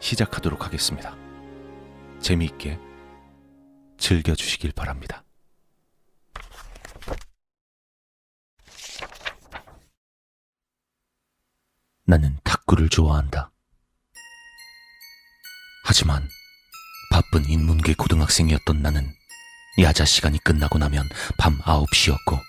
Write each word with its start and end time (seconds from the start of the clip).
시작하도록 0.00 0.64
하겠습니다. 0.64 1.14
재미있게 2.20 2.78
즐겨주시길 3.98 4.72
바랍니다. 4.72 5.24
나는 12.04 12.36
탁구를 12.42 12.88
좋아한다. 12.88 13.52
하지만 15.84 16.28
바쁜 17.10 17.44
인문계 17.48 17.94
고등학생이었던 17.94 18.82
나는 18.82 19.14
야자 19.80 20.04
시간이 20.04 20.38
끝나고 20.38 20.78
나면 20.78 21.08
밤 21.38 21.58
9시였고 21.60 22.40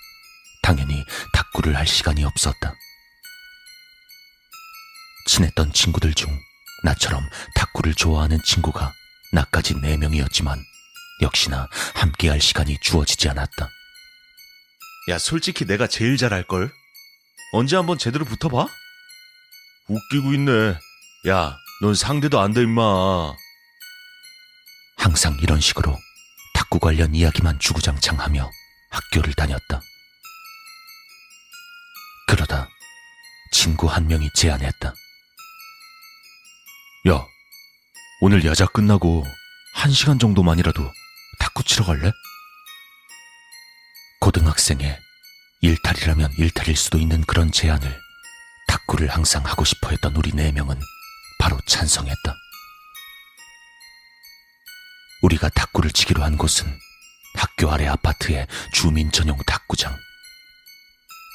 당연히 0.64 1.04
탁구를 1.34 1.76
할 1.76 1.86
시간이 1.86 2.24
없었다. 2.24 2.74
친했던 5.28 5.74
친구들 5.74 6.14
중 6.14 6.30
나처럼 6.84 7.28
탁구를 7.56 7.94
좋아하는 7.94 8.40
친구가 8.44 8.94
나까지 9.34 9.76
4명이었지만 9.76 10.60
역시나 11.22 11.68
함께할 11.96 12.42
시간이 12.42 12.78
주어지지 12.82 13.30
않았다. 13.30 13.70
야, 15.10 15.18
솔직히 15.18 15.66
내가 15.66 15.88
제일 15.88 16.18
잘할걸? 16.18 16.72
언제 17.54 17.76
한번 17.76 17.98
제대로 17.98 18.26
붙어봐? 18.26 18.68
웃기고 19.88 20.34
있네. 20.34 20.78
야, 21.28 21.58
넌 21.82 21.96
상대도 21.96 22.40
안 22.40 22.54
돼, 22.54 22.62
임마. 22.62 23.34
항상 24.98 25.38
이런 25.42 25.60
식으로 25.60 25.98
탁구 26.54 26.80
관련 26.80 27.14
이야기만 27.16 27.60
주구장창하며 27.60 28.50
학교를 28.92 29.34
다녔다. 29.34 29.82
그러다 32.28 32.70
친구 33.52 33.88
한 33.88 34.08
명이 34.08 34.30
제안했다. 34.36 34.94
야, 37.10 37.26
오늘 38.20 38.46
야자 38.46 38.68
끝나고 38.68 39.26
한 39.74 39.92
시간 39.92 40.20
정도만이라도 40.20 40.88
탁구 41.40 41.64
치러 41.64 41.84
갈래? 41.84 42.12
고등학생의 44.20 45.00
일탈이라면 45.62 46.34
일탈일 46.38 46.76
수도 46.76 47.00
있는 47.00 47.24
그런 47.24 47.52
제안을 47.52 48.00
탁구를 48.68 49.08
항상 49.10 49.44
하고 49.48 49.66
싶어 49.66 49.90
했던 49.90 50.16
우리 50.16 50.32
네 50.32 50.52
명은 50.52 50.80
바로 51.40 51.60
찬성했다. 51.66 52.36
우리가 55.24 55.50
탁구를 55.50 55.90
치기로 55.90 56.24
한 56.24 56.38
곳은 56.38 56.68
학교 57.34 57.72
아래 57.72 57.88
아파트의 57.88 58.46
주민 58.74 59.12
전용 59.12 59.40
탁구장. 59.48 59.98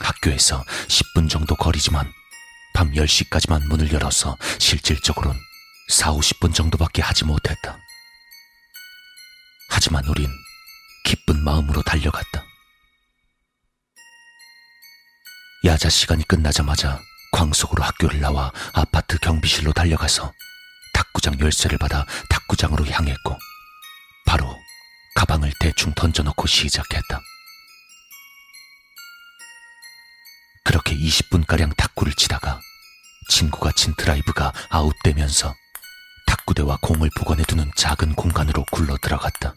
학교에서 0.05 0.63
10분 0.87 1.29
정도 1.29 1.57
거리지만 1.57 2.09
밤 2.73 2.93
10시까지만 2.93 3.67
문을 3.67 3.91
열어서 3.93 4.37
실질적으론 4.61 5.37
4, 5.89 6.13
50분 6.13 6.53
정도밖에 6.53 7.01
하지 7.01 7.25
못했다. 7.25 7.79
하지만 9.71 10.05
우린 10.07 10.29
기쁜 11.05 11.43
마음으로 11.45 11.83
달려갔다. 11.83 12.45
야자 15.65 15.89
시간이 15.89 16.27
끝나자마자 16.27 17.01
광속으로 17.33 17.85
학교를 17.85 18.21
나와 18.21 18.53
아파트 18.73 19.19
경비실로 19.19 19.73
달려가서 19.73 20.33
탁구장 20.93 21.39
열쇠를 21.39 21.79
받아 21.79 22.05
탁구장으로 22.31 22.87
향했고 22.87 23.39
바로 24.27 24.57
가방을 25.15 25.53
대충 25.61 25.93
던져놓고 25.95 26.47
시작했다. 26.47 27.21
그렇게 30.65 30.97
20분가량 30.97 31.77
탁구를 31.77 32.15
치다가 32.15 32.61
친구가 33.29 33.73
친 33.73 33.95
드라이브가 33.97 34.53
아웃되면서 34.69 35.55
탁구대와 36.47 36.79
공을 36.81 37.11
보관해두는 37.17 37.73
작은 37.77 38.15
공간으로 38.15 38.65
굴러 38.71 38.97
들어갔다. 38.99 39.55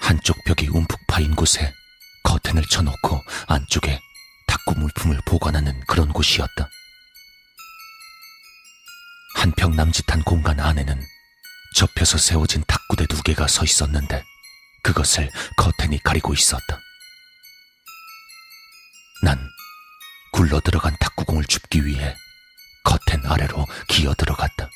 한쪽 0.00 0.36
벽이 0.44 0.68
움푹 0.68 0.98
파인 1.06 1.34
곳에 1.34 1.72
커튼을 2.22 2.64
쳐놓고 2.64 3.22
안쪽에 3.48 4.00
탁구 4.46 4.78
물품을 4.78 5.20
보관하는 5.26 5.78
그런 5.86 6.12
곳이었다. 6.12 6.68
한평 9.36 9.76
남짓한 9.76 10.22
공간 10.22 10.60
안에는 10.60 11.02
접혀서 11.74 12.18
세워진 12.18 12.62
탁구대 12.66 13.06
두 13.06 13.22
개가 13.22 13.46
서 13.48 13.64
있었는데 13.64 14.22
그것을 14.82 15.30
커튼이 15.56 15.98
가리고 16.02 16.32
있었다. 16.32 16.78
난 19.22 19.38
굴러 20.40 20.58
들어간 20.60 20.96
탁구공을 20.98 21.44
줍기 21.44 21.84
위해 21.84 22.16
커튼 22.82 23.26
아래로 23.26 23.66
기어 23.88 24.14
들어갔다. 24.14 24.70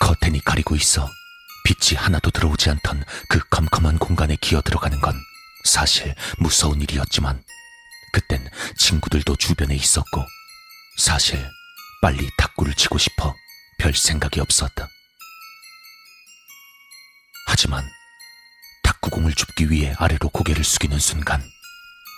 커튼이 0.00 0.40
가리고 0.40 0.74
있어 0.74 1.08
빛이 1.64 1.96
하나도 1.96 2.32
들어오지 2.32 2.70
않던 2.70 3.04
그 3.28 3.38
컴컴한 3.50 3.98
공간에 3.98 4.34
기어 4.40 4.62
들어가는 4.62 5.00
건 5.00 5.14
사실 5.62 6.12
무서운 6.38 6.80
일이었지만 6.80 7.40
그땐 8.12 8.50
친구들도 8.76 9.36
주변에 9.36 9.76
있었고 9.76 10.26
사실 10.98 11.48
빨리 12.00 12.28
탁구를 12.36 12.74
치고 12.74 12.98
싶어 12.98 13.32
별 13.78 13.94
생각이 13.94 14.40
없었다. 14.40 14.88
하지만 17.46 17.88
탁구공을 18.82 19.34
줍기 19.34 19.70
위해 19.70 19.94
아래로 19.98 20.30
고개를 20.30 20.64
숙이는 20.64 20.98
순간 20.98 21.48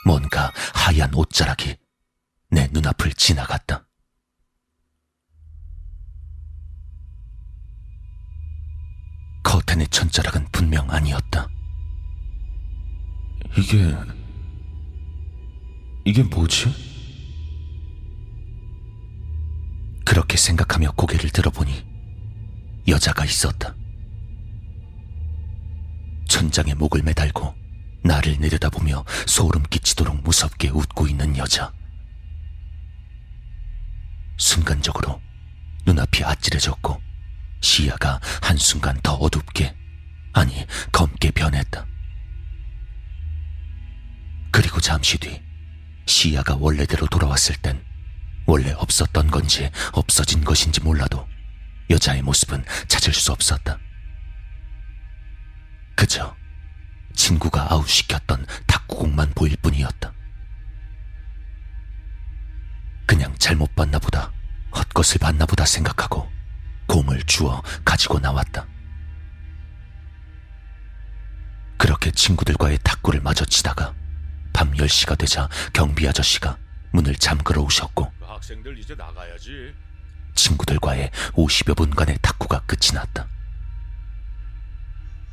뭔가 0.05 0.53
하얀 0.75 1.13
옷자락이 1.15 1.77
내 2.51 2.69
눈앞을 2.73 3.13
지나갔다. 3.15 3.87
커튼의 9.43 9.89
천자락은 9.89 10.49
분명 10.53 10.91
아니었다. 10.91 11.49
이게 13.57 13.95
이게 16.05 16.23
뭐지? 16.23 16.73
그렇게 20.05 20.37
생각하며 20.37 20.93
고개를 20.93 21.31
들어보니 21.31 21.85
여자가 22.89 23.25
있었다. 23.25 23.75
천장에 26.29 26.75
목을 26.75 27.03
매달고 27.03 27.64
나를 28.05 28.37
내려다보며 28.39 29.05
소름 29.27 29.63
끼치도록 29.63 30.23
무섭게 30.23 30.69
웃고 30.69 31.09
있는 31.09 31.37
여자. 31.39 31.73
순간적으로 34.37 35.21
눈앞이 35.87 36.23
아찔해졌고 36.23 37.01
시야가 37.63 38.21
한순간 38.43 39.01
더 39.03 39.15
어둡게, 39.15 39.75
아니, 40.35 40.67
검게 40.93 41.31
변했다. 41.31 41.87
그리고 44.53 44.81
잠시 44.81 45.17
뒤 45.19 45.43
시야가 46.07 46.57
원래대로 46.61 47.07
돌아왔을 47.07 47.57
땐 47.57 47.83
원래 48.47 48.73
없었던 48.73 49.31
건지 49.31 49.71
없어진 49.93 50.45
것인지 50.45 50.81
몰라도 50.83 51.27
여자의 51.89 52.21
모습은 52.21 52.65
찾을 52.87 53.15
수 53.15 53.33
없었다. 53.33 53.79
그저 55.97 56.37
친구가 57.15 57.73
아웃시켰던 57.73 58.47
탁구공만 58.67 59.31
보일 59.35 59.57
뿐이었다. 59.57 60.13
그냥 63.07 63.35
잘못 63.39 63.75
봤나 63.75 63.99
보다, 63.99 64.33
헛것을 64.75 65.19
봤나 65.19 65.47
보다 65.47 65.65
생각하고 65.65 66.31
곰을 66.87 67.23
주워 67.25 67.63
가지고 67.85 68.19
나왔다. 68.19 68.67
그렇게 71.77 72.11
친구들과의 72.11 72.79
탁구를 72.83 73.21
마저 73.21 73.45
치다가 73.45 73.95
밤 74.53 74.73
10시가 74.73 75.19
되자 75.19 75.49
경비 75.73 76.09
아저씨가 76.09 76.57
문을 76.93 77.17
잠그러 77.17 77.61
오셨고 77.63 78.13
그 78.19 78.25
학생들 78.25 78.79
이제 78.79 78.95
나가야지. 78.95 79.75
친구들과의 80.35 81.11
50여 81.33 81.77
분간의 81.77 82.19
탁구가 82.23 82.61
끝이 82.61 82.93
났다. 82.95 83.29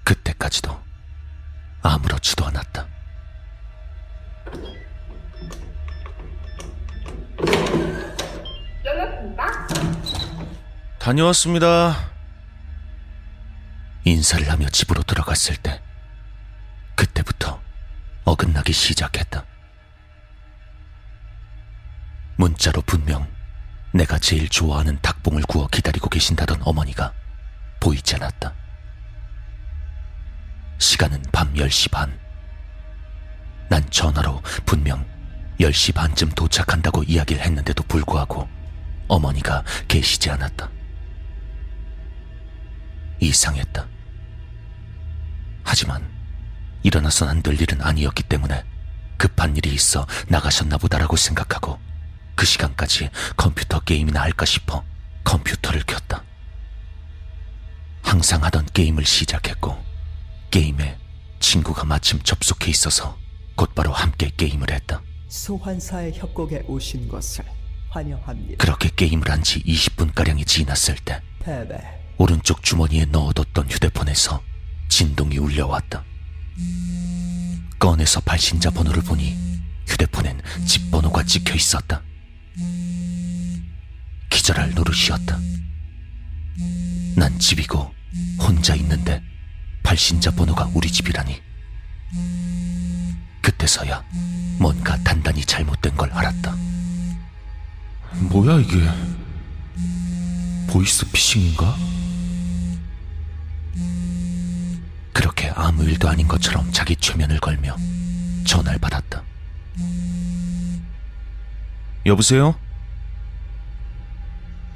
그때까지도 0.03 0.90
아무렇지도 1.81 2.45
않았다. 2.45 2.87
열렸습니다. 8.85 9.67
다녀왔습니다. 10.99 12.11
인사를 14.03 14.49
하며 14.49 14.67
집으로 14.69 15.03
들어갔을 15.03 15.55
때 15.57 15.81
그때부터 16.95 17.61
어긋나기 18.25 18.73
시작했다. 18.73 19.45
문자로 22.37 22.81
분명 22.81 23.27
내가 23.93 24.17
제일 24.17 24.49
좋아하는 24.49 24.99
닭봉을 25.01 25.43
구워 25.43 25.67
기다리고 25.67 26.09
계신다던 26.09 26.61
어머니가 26.63 27.13
보이지 27.79 28.15
않았다. 28.15 28.60
시간은 30.85 31.21
밤 31.31 31.53
10시 31.53 31.91
반. 31.91 32.19
난 33.69 33.87
전화로 33.91 34.41
분명 34.65 35.05
10시 35.59 35.93
반쯤 35.93 36.29
도착한다고 36.29 37.03
이야기를 37.03 37.41
했는데도 37.43 37.83
불구하고 37.83 38.49
어머니가 39.07 39.63
계시지 39.87 40.31
않았다. 40.31 40.69
이상했다. 43.19 43.87
하지만 45.63 46.09
일어나선 46.81 47.29
안 47.29 47.43
될 47.43 47.61
일은 47.61 47.79
아니었기 47.79 48.23
때문에 48.23 48.63
급한 49.17 49.55
일이 49.55 49.71
있어 49.75 50.07
나가셨나 50.29 50.77
보다라고 50.79 51.15
생각하고 51.15 51.79
그 52.33 52.43
시간까지 52.43 53.11
컴퓨터 53.37 53.79
게임이나 53.81 54.19
할까 54.21 54.45
싶어 54.45 54.83
컴퓨터를 55.23 55.83
켰다. 55.83 56.23
항상 58.01 58.43
하던 58.43 58.65
게임을 58.73 59.05
시작했고 59.05 59.90
게임에 60.51 60.97
친구가 61.39 61.85
마침 61.85 62.19
접속해 62.21 62.69
있어서 62.69 63.17
곧바로 63.55 63.91
함께 63.91 64.31
게임을 64.35 64.69
했다. 64.71 65.01
소환사의 65.29 66.13
협곡에 66.13 66.63
오신 66.67 67.07
것을 67.07 67.45
환영합니다. 67.89 68.57
그렇게 68.57 68.89
게임을 68.95 69.29
한 69.29 69.41
지 69.43 69.61
20분가량이 69.63 70.45
지났을 70.45 70.95
때 71.03 71.21
패배. 71.39 71.79
오른쪽 72.17 72.63
주머니에 72.63 73.05
넣어뒀던 73.05 73.69
휴대폰에서 73.69 74.41
진동이 74.89 75.37
울려왔다. 75.37 76.03
꺼내서 77.79 78.19
발신자 78.21 78.69
번호를 78.71 79.01
보니 79.03 79.35
휴대폰엔 79.87 80.41
집 80.67 80.91
번호가 80.91 81.23
찍혀 81.23 81.55
있었다. 81.55 82.03
기절할 84.29 84.73
노릇이었다. 84.73 85.39
난 87.15 87.39
집이고 87.39 87.91
혼자 88.39 88.75
있는데 88.75 89.21
발신자 89.83 90.31
번호가 90.31 90.69
우리 90.73 90.91
집이라니. 90.91 91.41
그때서야 93.41 94.03
뭔가 94.57 94.97
단단히 95.03 95.43
잘못된 95.43 95.95
걸 95.95 96.11
알았다. 96.11 96.55
뭐야 98.29 98.59
이게? 98.59 98.87
보이스 100.67 101.09
피싱인가? 101.11 101.75
그렇게 105.13 105.49
아무 105.55 105.83
일도 105.83 106.09
아닌 106.09 106.27
것처럼 106.27 106.71
자기 106.71 106.95
최면을 106.95 107.39
걸며 107.39 107.75
전화를 108.45 108.79
받았다. 108.79 109.23
여보세요? 112.05 112.55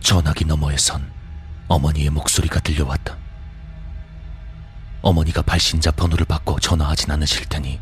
전화기 0.01 0.45
너머에선 0.45 1.11
어머니의 1.67 2.09
목소리가 2.11 2.59
들려왔다. 2.59 3.24
어머니가 5.05 5.43
발신자 5.43 5.91
번호를 5.91 6.25
받고 6.25 6.59
전화하진 6.59 7.11
않으실 7.11 7.45
테니 7.45 7.79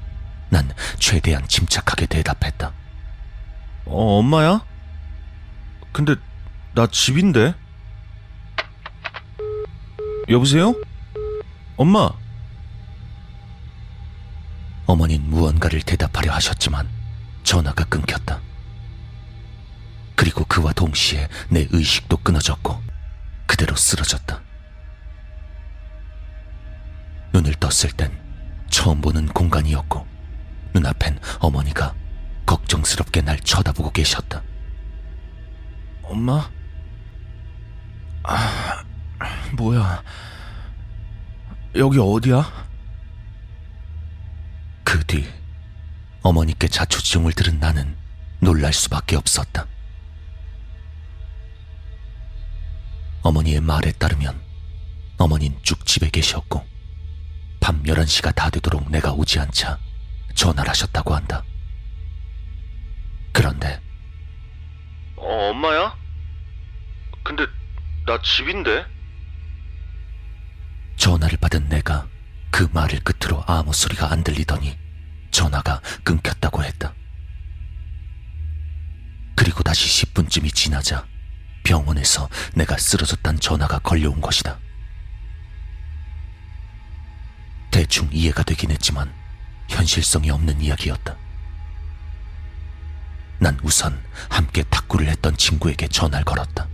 난 0.50 0.70
최대한 1.00 1.48
침착하게 1.48 2.06
대답했다. 2.08 2.74
어, 3.86 4.20
엄마야? 4.20 4.66
근데 5.94 6.16
나 6.76 6.86
집인데? 6.86 7.56
여보세요? 10.28 10.76
엄마? 11.78 12.10
어머니는 14.86 15.30
무언가를 15.30 15.82
대답하려 15.82 16.34
하셨지만 16.34 16.90
전화가 17.44 17.86
끊겼다. 17.86 18.42
그리고 20.16 20.44
그와 20.44 20.74
동시에 20.74 21.30
내 21.48 21.68
의식도 21.72 22.18
끊어졌고 22.18 22.84
그대로 23.48 23.78
쓰러졌다. 23.78 24.42
눈을 27.44 27.56
떴을 27.56 27.92
땐 27.98 28.18
처음 28.70 29.02
보는 29.02 29.28
공간이었고 29.28 30.08
눈앞엔 30.74 31.20
어머니가 31.40 31.94
걱정스럽게 32.46 33.22
날 33.22 33.40
쳐다보고 33.42 33.92
계셨다. 33.92 34.42
엄마? 36.02 36.50
아, 38.24 38.84
뭐야. 39.58 40.02
여기 41.76 42.00
어디야? 42.00 42.64
그 44.84 45.04
뒤 45.06 45.28
어머니께 46.22 46.68
자초지종을 46.70 47.34
들은 47.34 47.60
나는 47.60 47.98
놀랄 48.40 48.72
수밖에 48.72 49.16
없었다. 49.18 49.66
어머니의 53.22 53.60
말에 53.60 53.92
따르면 53.94 54.40
어머닌 55.18 55.58
쭉 55.64 55.86
집에 55.86 56.10
계셨고 56.10 56.73
밤 57.64 57.82
11시가 57.84 58.36
다 58.36 58.50
되도록 58.50 58.92
내가 58.92 59.14
오지 59.14 59.40
않자 59.40 59.80
전화를 60.36 60.70
하셨다고 60.70 61.16
한다. 61.16 61.46
그런데 63.32 63.80
어, 65.16 65.50
엄마야? 65.52 65.96
근데 67.24 67.46
나 68.06 68.22
집인데? 68.22 68.86
전화를 70.98 71.38
받은 71.38 71.70
내가 71.70 72.06
그 72.52 72.68
말을 72.74 73.00
끝으로 73.00 73.42
아무 73.48 73.72
소리가 73.72 74.12
안 74.12 74.26
들리더니 74.26 74.78
전화가 75.32 75.80
끊겼다고 76.04 76.66
했다. 76.66 76.94
그리고 79.38 79.64
다시 79.64 80.06
10분쯤이 80.06 80.54
지나자 80.54 81.08
병원에서 81.64 82.28
내가 82.56 82.76
쓰러졌단 82.78 83.40
전화가 83.40 83.80
걸려온 83.80 84.20
것이다. 84.20 84.60
대충 87.74 88.08
이해가 88.12 88.44
되긴 88.44 88.70
했지만 88.70 89.12
현실성이 89.68 90.30
없는 90.30 90.62
이야기였다. 90.62 91.16
난 93.40 93.58
우선 93.64 94.00
함께 94.30 94.62
탁구를 94.70 95.08
했던 95.08 95.36
친구에게 95.36 95.88
전화를 95.88 96.24
걸었다. 96.24 96.68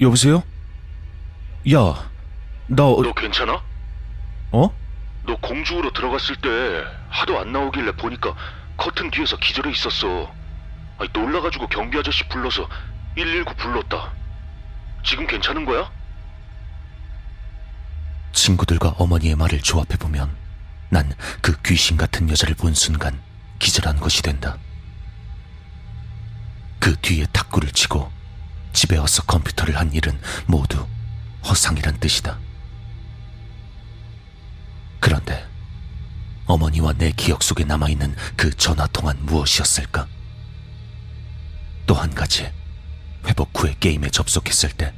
여보세요? 0.00 0.44
야, 1.72 2.10
나 2.68 2.84
어, 2.84 3.02
너 3.02 3.12
괜찮아? 3.12 3.60
어? 4.52 4.72
너 5.26 5.36
공주로 5.40 5.92
들어갔을 5.92 6.36
때 6.36 6.48
하도 7.08 7.40
안 7.40 7.50
나오길래 7.52 7.90
보니까 7.96 8.36
커튼 8.76 9.10
뒤에서 9.10 9.36
기절해 9.38 9.72
있었어. 9.72 10.32
아니, 10.98 11.10
놀라가지고 11.12 11.66
경비 11.66 11.98
아저씨 11.98 12.22
불러서 12.28 12.68
119 13.16 13.52
불렀다. 13.56 14.12
지금 15.02 15.26
괜찮은 15.26 15.64
거야? 15.64 15.90
친구들과 18.34 18.90
어머니의 18.98 19.36
말을 19.36 19.60
조합해보면 19.60 20.36
난 20.90 21.12
그 21.40 21.60
귀신 21.62 21.96
같은 21.96 22.28
여자를 22.30 22.54
본 22.54 22.74
순간 22.74 23.20
기절한 23.58 23.98
것이 23.98 24.22
된다. 24.22 24.58
그 26.78 26.94
뒤에 27.00 27.26
탁구를 27.32 27.70
치고 27.72 28.10
집에 28.72 28.96
와서 28.96 29.22
컴퓨터를 29.24 29.76
한 29.78 29.92
일은 29.92 30.18
모두 30.46 30.86
허상이란 31.44 31.98
뜻이다. 32.00 32.38
그런데 35.00 35.46
어머니와 36.46 36.92
내 36.94 37.10
기억 37.12 37.42
속에 37.42 37.64
남아있는 37.64 38.14
그 38.36 38.50
전화통화는 38.54 39.24
무엇이었을까? 39.26 40.06
또 41.86 41.94
한 41.94 42.14
가지, 42.14 42.50
회복 43.26 43.50
후에 43.54 43.74
게임에 43.80 44.10
접속했을 44.10 44.70
때 44.72 44.92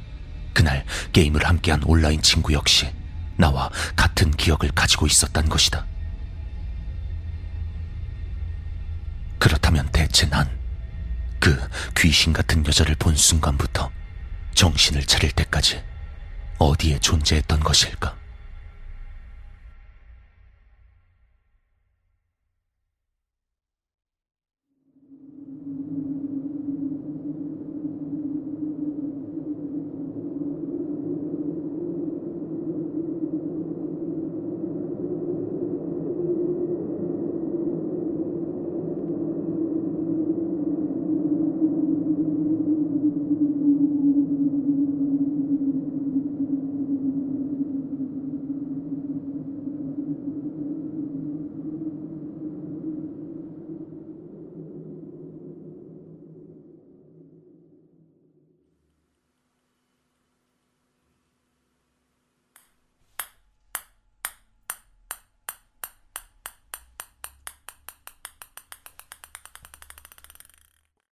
그날 0.53 0.85
게임을 1.13 1.45
함께한 1.45 1.83
온라인 1.83 2.21
친구 2.21 2.53
역시 2.53 2.89
나와 3.37 3.69
같은 3.95 4.31
기억을 4.31 4.71
가지고 4.73 5.07
있었단 5.07 5.47
것이다. 5.49 5.85
그렇다면 9.39 9.89
대체 9.91 10.27
난 10.29 10.57
그 11.39 11.57
귀신 11.95 12.33
같은 12.33 12.65
여자를 12.65 12.95
본 12.95 13.15
순간부터 13.15 13.89
정신을 14.53 15.05
차릴 15.05 15.31
때까지 15.31 15.81
어디에 16.57 16.99
존재했던 16.99 17.61
것일까? 17.61 18.15